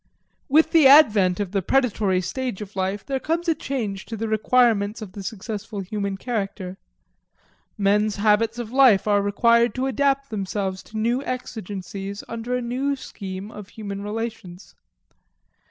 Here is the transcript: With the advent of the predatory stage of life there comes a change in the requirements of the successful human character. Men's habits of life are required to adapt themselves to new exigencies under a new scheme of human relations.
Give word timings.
With 0.49 0.71
the 0.71 0.87
advent 0.87 1.39
of 1.39 1.51
the 1.51 1.61
predatory 1.61 2.21
stage 2.21 2.59
of 2.59 2.75
life 2.75 3.05
there 3.05 3.19
comes 3.19 3.47
a 3.47 3.53
change 3.53 4.11
in 4.11 4.17
the 4.17 4.27
requirements 4.27 4.99
of 4.99 5.11
the 5.11 5.21
successful 5.21 5.81
human 5.81 6.17
character. 6.17 6.77
Men's 7.77 8.15
habits 8.15 8.57
of 8.57 8.71
life 8.71 9.07
are 9.07 9.21
required 9.21 9.75
to 9.75 9.85
adapt 9.85 10.31
themselves 10.31 10.81
to 10.85 10.97
new 10.97 11.21
exigencies 11.21 12.23
under 12.27 12.55
a 12.55 12.63
new 12.63 12.95
scheme 12.95 13.51
of 13.51 13.69
human 13.69 14.01
relations. 14.01 14.73